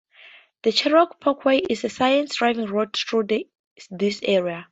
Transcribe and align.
The 0.63 0.71
Cherokee 0.71 1.13
Parkway 1.21 1.59
is 1.59 1.83
a 1.83 1.89
scenic 1.89 2.31
driving 2.31 2.65
route 2.65 2.97
through 2.97 3.27
this 3.91 4.19
area. 4.23 4.59